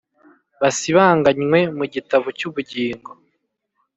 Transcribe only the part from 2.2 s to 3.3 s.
cy ubugingo